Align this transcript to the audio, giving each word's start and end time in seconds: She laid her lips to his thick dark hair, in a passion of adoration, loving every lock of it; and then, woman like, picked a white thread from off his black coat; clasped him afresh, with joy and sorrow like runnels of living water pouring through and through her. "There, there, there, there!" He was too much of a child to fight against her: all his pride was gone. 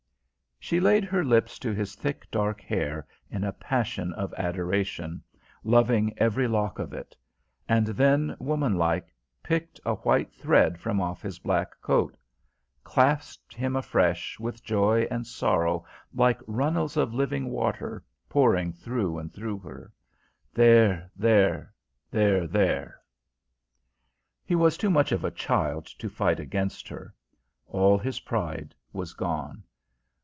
She 0.63 0.79
laid 0.79 1.05
her 1.05 1.25
lips 1.25 1.57
to 1.57 1.73
his 1.73 1.95
thick 1.95 2.29
dark 2.29 2.61
hair, 2.61 3.07
in 3.31 3.43
a 3.43 3.51
passion 3.51 4.13
of 4.13 4.31
adoration, 4.35 5.23
loving 5.63 6.13
every 6.19 6.47
lock 6.47 6.77
of 6.77 6.93
it; 6.93 7.17
and 7.67 7.87
then, 7.87 8.37
woman 8.39 8.75
like, 8.75 9.11
picked 9.41 9.79
a 9.83 9.95
white 9.95 10.31
thread 10.31 10.79
from 10.79 11.01
off 11.01 11.23
his 11.23 11.39
black 11.39 11.81
coat; 11.81 12.15
clasped 12.83 13.55
him 13.55 13.75
afresh, 13.75 14.39
with 14.39 14.63
joy 14.63 15.07
and 15.09 15.25
sorrow 15.25 15.83
like 16.13 16.39
runnels 16.45 16.95
of 16.95 17.11
living 17.11 17.49
water 17.49 18.03
pouring 18.29 18.71
through 18.71 19.17
and 19.17 19.33
through 19.33 19.57
her. 19.61 19.91
"There, 20.53 21.09
there, 21.15 21.73
there, 22.11 22.45
there!" 22.45 23.01
He 24.45 24.55
was 24.55 24.77
too 24.77 24.91
much 24.91 25.11
of 25.11 25.23
a 25.25 25.31
child 25.31 25.87
to 25.87 26.07
fight 26.07 26.39
against 26.39 26.87
her: 26.87 27.15
all 27.65 27.97
his 27.97 28.19
pride 28.19 28.75
was 28.93 29.13
gone. 29.13 29.63